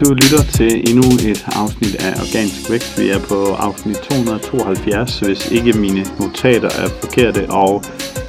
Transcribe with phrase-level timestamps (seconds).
[0.00, 3.00] Du lytter til endnu et afsnit af Organisk Vækst.
[3.00, 7.50] Vi er på afsnit 272, hvis ikke mine notater er forkerte.
[7.50, 7.82] Og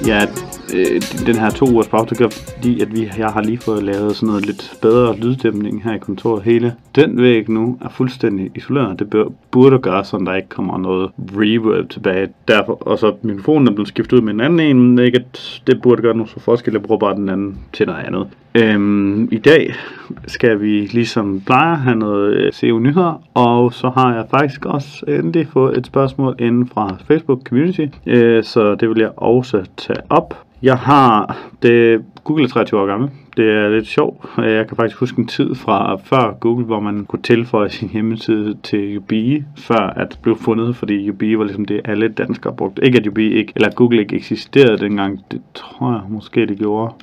[0.06, 0.26] ja,
[0.74, 4.16] øh, den her to ugers pause, gør fordi, at vi, jeg har lige fået lavet
[4.16, 6.42] sådan noget lidt bedre lyddæmning her i kontoret.
[6.42, 8.98] Hele den væg nu er fuldstændig isoleret.
[8.98, 12.28] Det burde gøre, så der ikke kommer noget reverb tilbage.
[12.48, 15.62] Derfor, og så mikrofonen er blevet skiftet ud med en anden en, men ikke at
[15.66, 16.72] det burde gøre nogen så forskel.
[16.72, 18.26] Jeg bruger bare den anden til noget andet.
[18.54, 19.74] Øhm, I dag
[20.26, 25.04] skal vi ligesom plejer have noget øh, CEO nyheder, og så har jeg faktisk også
[25.08, 30.00] endelig fået et spørgsmål inden fra Facebook Community, øh, så det vil jeg også tage
[30.10, 30.34] op.
[30.62, 34.26] Jeg har det Google er 23 år gammel, det er lidt sjovt.
[34.38, 38.56] Jeg kan faktisk huske en tid fra før Google, hvor man kunne tilføje sin hjemmeside
[38.62, 42.84] til UBI, før at det blev fundet, fordi UBI var ligesom det, alle danskere brugte.
[42.84, 45.20] Ikke at UBI ikke, eller Google ikke eksisterede dengang.
[45.30, 46.94] Det tror jeg måske, det gjorde.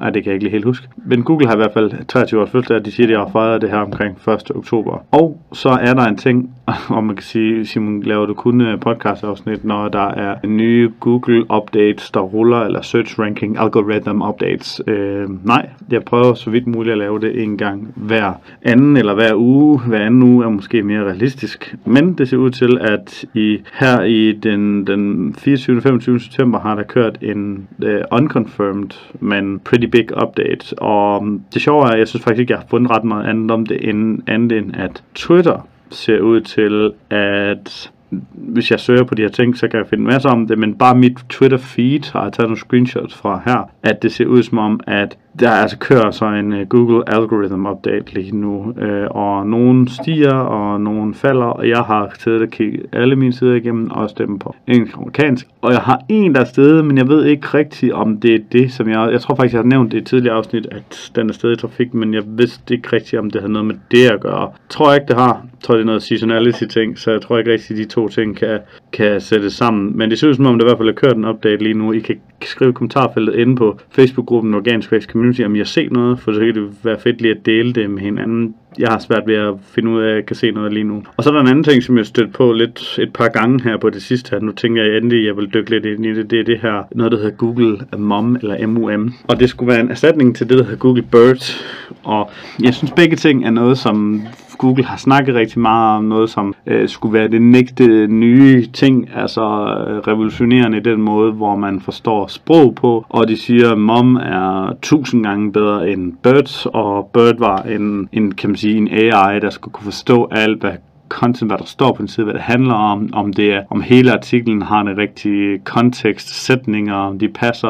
[0.00, 0.88] Nej, det kan jeg ikke lige helt huske.
[0.96, 3.62] Men Google har i hvert fald 23 års fødselsdag, de siger, at de har fejret
[3.62, 4.56] det her omkring 1.
[4.56, 4.98] oktober.
[5.10, 6.54] Og så er der en ting,
[6.96, 11.50] og man kan sige, Simon, laver du kun øh, podcast-afsnit, når der er nye Google
[11.54, 14.80] updates, der ruller, eller search ranking algorithm updates.
[14.86, 18.32] Øh, Øh, nej, jeg prøver så vidt muligt at lave det en gang hver
[18.62, 19.80] anden eller hver uge.
[19.80, 21.74] Hver anden uge er måske mere realistisk.
[21.84, 25.80] Men det ser ud til, at i her i den, den 24.
[25.80, 26.20] 25.
[26.20, 28.88] september har der kørt en uh, unconfirmed,
[29.20, 30.78] men pretty big update.
[30.78, 33.26] Og mm, det sjove er, at jeg synes faktisk ikke, jeg har fundet ret meget
[33.26, 37.90] andet om det, end, andet end at Twitter ser ud til at
[38.32, 40.74] hvis jeg søger på de her ting, så kan jeg finde masser om det, men
[40.74, 44.42] bare mit Twitter feed har jeg taget nogle screenshots fra her, at det ser ud
[44.42, 49.06] som om, at der altså kører så en uh, Google Algorithm Update lige nu, uh,
[49.10, 53.54] og nogen stiger, og nogen falder, og jeg har taget og kigget alle mine sider
[53.54, 56.98] igennem, og stemt på engelsk og amerikansk, og jeg har en der er stedet, men
[56.98, 59.68] jeg ved ikke rigtigt, om det er det, som jeg, jeg tror faktisk, jeg har
[59.68, 62.74] nævnt det i et tidligere afsnit, at den er sted i trafik, men jeg vidste
[62.74, 64.50] ikke rigtigt, om det har noget med det at gøre.
[64.68, 65.46] Tror jeg ikke, det har.
[65.52, 68.08] Jeg tror, det er noget seasonality ting, så jeg tror ikke rigtigt, at de to
[68.08, 68.58] ting kan,
[68.92, 71.16] kan sættes sammen, men det ser ud som om, det i hvert fald er kørt
[71.16, 71.92] en update lige nu.
[71.92, 75.92] I kan skrive i kommentarfeltet inde på Facebook-gruppen Organisk Vækst Community, om I har set
[75.92, 78.54] noget, for så kan det være fedt lige at dele det med hinanden.
[78.78, 81.02] Jeg har svært ved at finde ud af, at jeg kan se noget lige nu.
[81.16, 83.62] Og så er der en anden ting, som jeg stødt på lidt et par gange
[83.62, 84.40] her på det sidste her.
[84.40, 86.30] Nu tænker jeg endelig, at jeg vil dykke lidt ind i det.
[86.30, 89.12] Det er det her, noget der hedder Google MOM, eller MUM.
[89.28, 91.64] Og det skulle være en erstatning til det, der hedder Google Bird.
[92.02, 92.30] Og
[92.62, 94.22] jeg synes begge ting er noget, som
[94.58, 99.08] Google har snakket rigtig meget om noget, som øh, skulle være det nægte nye ting,
[99.14, 103.78] altså øh, revolutionerende i den måde, hvor man forstår sprog på, og de siger, at
[103.78, 108.76] mom er tusind gange bedre end Bird, og Bird var en, en, kan man sige,
[108.76, 110.72] en AI, der skulle kunne forstå alt, hvad
[111.16, 113.80] content, hvad der står på en side, hvad det handler om, om det er, om
[113.80, 117.68] hele artiklen har en rigtig kontekst, sætninger, om de passer,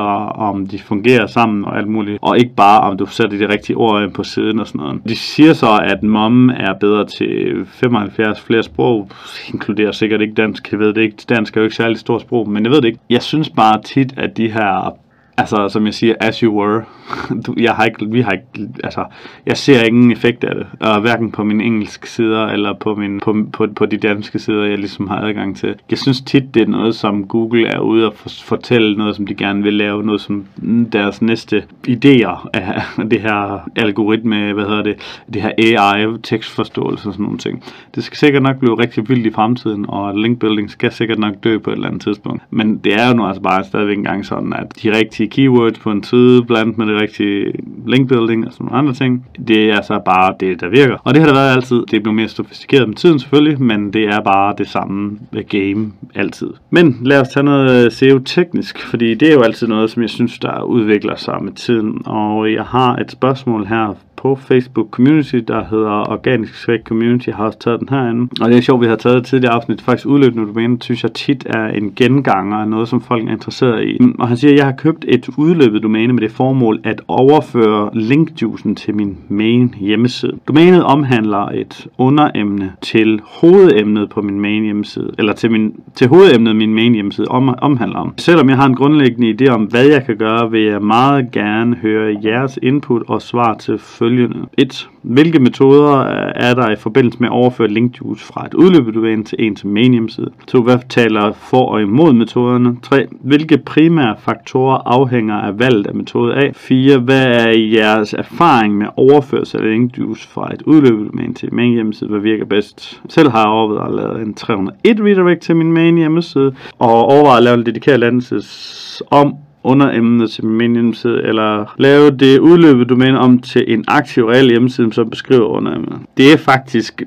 [0.49, 3.77] om de fungerer sammen og alt muligt, og ikke bare om du sætter de rigtige
[3.77, 5.01] ord ind på siden og sådan noget.
[5.09, 9.11] De siger så, at mom er bedre til 75 flere sprog,
[9.53, 12.49] inkluderer sikkert ikke dansk, jeg ved det ikke, dansk er jo ikke særlig stort sprog,
[12.49, 12.99] men jeg ved det ikke.
[13.11, 14.97] Jeg synes bare tit, at de her
[15.39, 16.83] Altså, som jeg siger, as you were.
[17.47, 19.05] Du, jeg har ikke, vi har ikke, altså,
[19.47, 20.67] jeg ser ingen effekt af det.
[20.81, 24.65] Og hverken på mine engelske sider, eller på, min, på, på, på de danske sider,
[24.65, 25.75] jeg ligesom har adgang til.
[25.91, 28.13] Jeg synes tit, det er noget, som Google er ude at
[28.45, 30.03] fortælle noget, som de gerne vil lave.
[30.03, 30.45] Noget som
[30.93, 37.13] deres næste idéer af det her algoritme, hvad hedder det, det her AI, tekstforståelse og
[37.13, 37.65] sådan nogle ting.
[37.95, 41.59] Det skal sikkert nok blive rigtig vildt i fremtiden, og linkbuilding skal sikkert nok dø
[41.59, 42.43] på et eller andet tidspunkt.
[42.51, 45.79] Men det er jo nu altså bare stadigvæk engang sådan, at de rigtige rigtige keywords
[45.79, 47.53] på en side, blandt med det rigtige
[47.87, 49.27] linkbuilding og sådan nogle andre ting.
[49.49, 50.97] Det er så bare det, der virker.
[51.05, 51.83] Og det har det været altid.
[51.91, 56.51] Det bliver mere sofistikeret med tiden selvfølgelig, men det er bare det samme game altid.
[56.71, 60.11] Men lad os tage noget øh, SEO-teknisk, fordi det er jo altid noget, som jeg
[60.11, 62.03] synes, der udvikler sig med tiden.
[62.07, 63.97] Og jeg har et spørgsmål her
[64.27, 67.29] på Facebook Community, der hedder Organisk Svæk Community.
[67.29, 68.29] Har også taget den herinde.
[68.41, 69.81] Og det er sjovt, vi har taget et tidligere afsnit.
[69.81, 73.85] Faktisk udløbende domæne, synes jeg tit er en genganger af noget, som folk er interesseret
[73.85, 73.99] i.
[74.19, 77.91] Og han siger, at jeg har købt et udløbet domæne med det formål at overføre
[77.95, 80.33] linkjuicen til min main hjemmeside.
[80.49, 86.57] Domænet omhandler et underemne til hovedemnet på min main hjemmeside, eller til, min, til hovedemnet
[86.57, 88.15] min main hjemmeside om, omhandler om.
[88.19, 91.77] Selvom jeg har en grundlæggende idé om, hvad jeg kan gøre, vil jeg meget gerne
[91.77, 93.79] høre jeres input og svar til
[94.17, 94.47] følgende.
[94.59, 94.89] 1.
[95.03, 95.99] Hvilke metoder
[96.35, 99.93] er der i forbindelse med at overføre linkjuice fra et udløbedomæne til en til main
[99.93, 100.31] hjemmeside?
[100.47, 100.63] 2.
[100.63, 102.77] Hvad taler for og imod metoderne?
[102.83, 103.07] 3.
[103.21, 106.51] Hvilke primære faktorer afhænger af valget af metode A?
[106.55, 106.99] 4.
[106.99, 112.11] Hvad er jeres erfaring med overførsel af linkjuice fra et udløbedomæne til main hjemmeside?
[112.11, 113.03] Hvad virker bedst?
[113.09, 117.39] Selv har jeg overvejet at lave en 301 redirect til min main hjemmeside, og overvejet
[117.39, 119.35] at lave en dedikeret landses om
[119.67, 124.93] underemne til min hjemmeside, eller lave det udløbet domæne om til en aktiv reel hjemmeside,
[124.93, 125.99] som beskriver underemnet.
[126.17, 127.03] Det er faktisk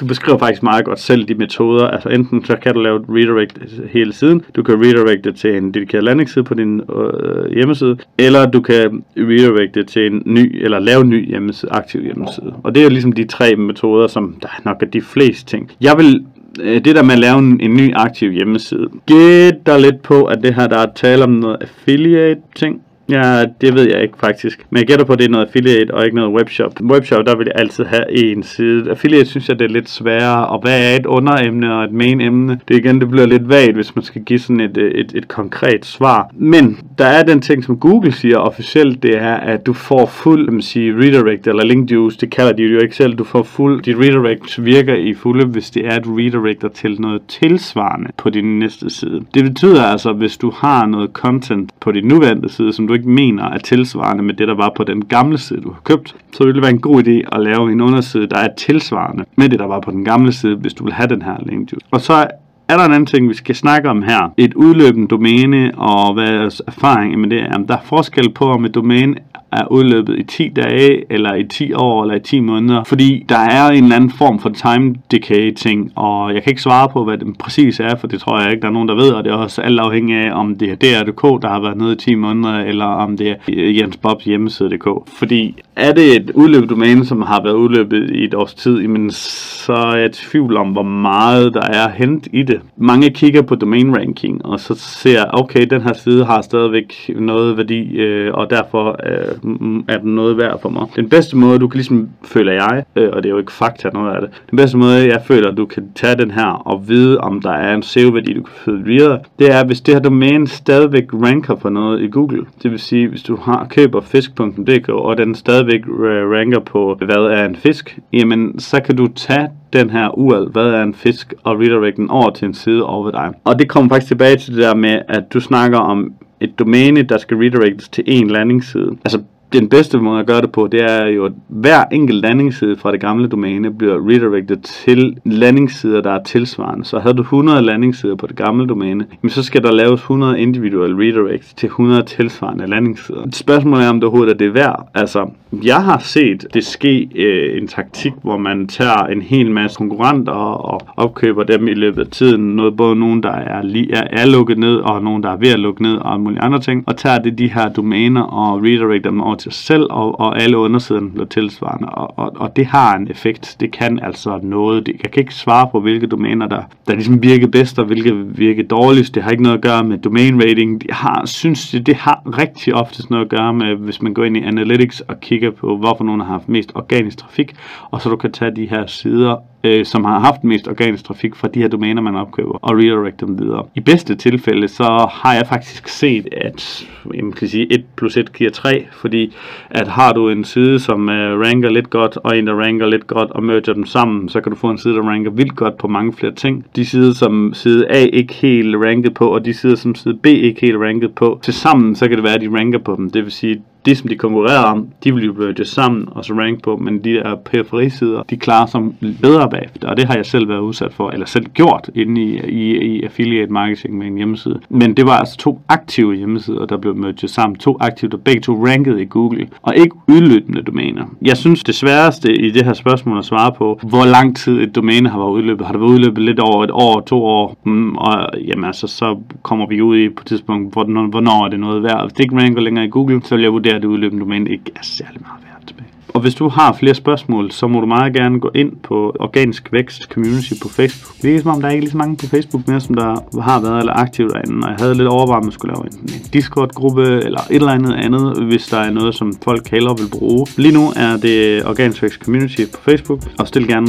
[0.00, 1.88] du beskriver faktisk meget godt selv de metoder.
[1.88, 3.58] Altså enten så kan du lave et redirect
[3.90, 8.60] hele siden, du kan redirecte til en dedikeret landingsside på din øh, hjemmeside, eller du
[8.60, 12.54] kan redirecte til en ny, eller lave en ny hjemmeside, aktiv hjemmeside.
[12.62, 15.70] Og det er jo ligesom de tre metoder, som der nok er de fleste ting.
[15.80, 16.24] Jeg vil
[16.60, 18.88] Øh, det der med at lave en, en ny aktiv hjemmeside.
[19.06, 22.82] Gætter lidt på, at det her, der er tale om noget affiliate ting.
[23.10, 24.66] Ja, det ved jeg ikke faktisk.
[24.70, 26.80] Men jeg gætter på, at det er noget affiliate og ikke noget webshop.
[26.82, 28.90] Webshop, der vil jeg altid have en side.
[28.90, 30.46] Affiliate synes jeg, det er lidt sværere.
[30.46, 32.60] Og hvad er et underemne og et main emne?
[32.68, 35.28] Det igen, det bliver lidt vagt, hvis man skal give sådan et, øh, et, et
[35.28, 36.30] konkret svar.
[36.34, 40.50] Men der er den ting, som Google siger officielt, det er, at du får fuld
[40.50, 42.18] man siger, redirect eller link juice.
[42.20, 43.14] Det kalder de jo ikke selv.
[43.14, 47.00] Du får fuld, dit redirect virker i fulde, hvis det er, at du redirecter til
[47.00, 49.20] noget tilsvarende på din næste side.
[49.34, 53.08] Det betyder altså, hvis du har noget content på din nuværende side, som du ikke
[53.08, 56.44] mener er tilsvarende med det, der var på den gamle side, du har købt, så
[56.44, 59.58] ville det være en god idé at lave en underside, der er tilsvarende med det,
[59.58, 61.72] der var på den gamle side, hvis du vil have den her link.
[61.90, 62.26] Og så
[62.68, 64.32] er der en anden ting, vi skal snakke om her.
[64.36, 67.58] Et udløbende domæne og hvad er erfaring med det er.
[67.58, 69.16] Der er forskel på, om et domæne
[69.52, 72.84] er udløbet i 10 dage, eller i 10 år, eller i 10 måneder.
[72.84, 76.62] Fordi der er en eller anden form for time decay ting, og jeg kan ikke
[76.62, 78.94] svare på, hvad det præcis er, for det tror jeg ikke, der er nogen, der
[78.94, 81.76] ved, og det er også alt afhængig af, om det er DR.dk, der har været
[81.76, 84.88] nede i 10 måneder, eller om det er Jens Bobs hjemmeside.dk.
[85.18, 89.10] Fordi er det et udløbet domæne, som har været udløbet i et års tid, men
[89.10, 92.60] så er jeg i tvivl om, hvor meget der er hent i det.
[92.76, 97.56] Mange kigger på domain ranking, og så ser, okay, den her side har stadigvæk noget
[97.56, 100.86] værdi, øh, og derfor øh, Mm, er den noget værd for mig.
[100.96, 103.90] Den bedste måde, du kan ligesom, føler jeg, øh, og det er jo ikke fakta
[103.94, 107.18] noget af det, den bedste måde, jeg føler, du kan tage den her og vide,
[107.18, 110.48] om der er en SEO-værdi, du kan føde videre, det er, hvis det her domæne
[110.48, 112.46] stadigvæk ranker for noget i Google.
[112.62, 117.16] Det vil sige, hvis du har køber fisk.dk, og den stadigvæk øh, ranker på, hvad
[117.16, 121.34] er en fisk, jamen så kan du tage den her URL, hvad er en fisk,
[121.44, 123.32] og redirect den over til en side over dig.
[123.44, 126.12] Og det kommer faktisk tilbage til det der med, at du snakker om
[126.44, 128.96] et domæne, der skal redirectes til en landingsside.
[129.04, 129.22] Altså
[129.52, 132.92] den bedste måde at gøre det på, det er jo, at hver enkelt landingsside fra
[132.92, 136.84] det gamle domæne bliver redirected til landingssider, der er tilsvarende.
[136.84, 140.96] Så havde du 100 landingssider på det gamle domæne, så skal der laves 100 individuelle
[140.96, 143.22] redirects til 100 tilsvarende landingssider.
[143.32, 144.88] Spørgsmålet er, om det overhovedet er det værd.
[144.94, 145.30] Altså,
[145.64, 150.32] jeg har set det ske øh, en taktik, hvor man tager en hel masse konkurrenter
[150.32, 152.56] og opkøber dem i løbet af tiden.
[152.56, 155.48] Noget, både nogen, der er, lige, er, er lukket ned, og nogen, der er ved
[155.48, 156.84] at lukke ned, og mulige andre ting.
[156.86, 160.42] Og tager det de her domæner og redirecter dem over til sig selv, og, og
[160.42, 161.88] alle undersiderne bliver tilsvarende.
[161.88, 163.56] Og, og, og det har en effekt.
[163.60, 164.86] Det kan altså noget.
[164.86, 168.14] Det, jeg kan ikke svare på, hvilke domæner, der, der ligesom virker bedst, og hvilke
[168.26, 169.14] virker dårligst.
[169.14, 170.82] Det har ikke noget at gøre med domain rating.
[170.88, 174.24] Jeg har, synes, det, det har rigtig ofte noget at gøre med, hvis man går
[174.24, 177.54] ind i analytics og kigger på, hvorfor nogen har haft mest organisk trafik,
[177.90, 181.34] og så du kan tage de her sider øh, som har haft mest organisk trafik
[181.34, 183.66] fra de her domæner, man opkøber, og redirect dem videre.
[183.74, 188.32] I bedste tilfælde, så har jeg faktisk set, at jamen, kan sige, 1 plus 1
[188.32, 189.34] giver 3, fordi
[189.70, 193.06] at har du en side, som øh, ranker lidt godt, og en, der ranker lidt
[193.06, 195.76] godt, og merger dem sammen, så kan du få en side, der ranker vildt godt
[195.78, 196.66] på mange flere ting.
[196.76, 200.26] De sider, som side A ikke helt ranket på, og de sider, som side B
[200.26, 203.10] ikke helt ranket på, til sammen, så kan det være, at de ranker på dem.
[203.10, 206.34] Det vil sige, det, som de konkurrerer om, de vil jo merge sammen og så
[206.34, 208.80] rank på, men de der periferisider, de klarer sig
[209.22, 212.40] bedre bagefter, og det har jeg selv været udsat for, eller selv gjort inde i,
[212.48, 214.60] i, i affiliate marketing med en hjemmeside.
[214.68, 218.40] Men det var altså to aktive hjemmesider, der blev merged sammen, to aktive, der begge
[218.40, 221.04] to rankede i Google, og ikke udløbende domæner.
[221.22, 224.74] Jeg synes, det sværeste i det her spørgsmål at svare på, hvor lang tid et
[224.76, 225.66] domæne har været udløbet.
[225.66, 229.18] Har det været udløbet lidt over et år, to år, mm, og jamen altså, så
[229.42, 232.02] kommer vi ud i på et tidspunkt, hvornår er det noget værd.
[232.02, 234.50] Hvis det ikke ranker længere i Google, så vil jeg vurdere, at det udløbende domæne
[234.50, 235.91] ikke er særlig meget værd tilbage.
[236.22, 240.02] Hvis du har flere spørgsmål, så må du meget gerne gå ind på Organisk Vækst
[240.02, 241.22] Community på Facebook.
[241.22, 243.40] Det er som om, der er ikke lige så mange på Facebook mere, som der
[243.42, 244.66] har været eller aktivt derinde.
[244.66, 247.94] Og jeg havde lidt overvejet, at man skulle lave en Discord-gruppe eller et eller andet
[247.94, 250.46] andet, hvis der er noget, som folk hellere vil bruge.
[250.56, 253.86] Lige nu er det Organisk Vækst Community på Facebook, og stil gerne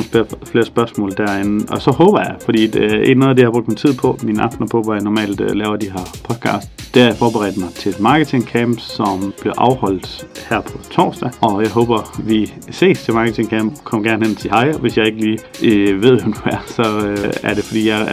[0.52, 1.66] flere spørgsmål derinde.
[1.70, 3.78] Og så håber jeg, fordi det øh, er noget af det, jeg har brugt min
[3.78, 7.06] tid på, mine aftener på, hvor jeg normalt øh, laver de her podcast, Der er
[7.06, 11.30] jeg forberedt mig til et marketing camp, som bliver afholdt her på torsdag.
[11.42, 13.84] Og jeg håber, vi ses til Marketing Camp.
[13.84, 16.63] Kom gerne hen og sig hej, hvis jeg ikke lige øh, ved, hvem du er,
[16.68, 18.06] så øh, er det fordi, jeg er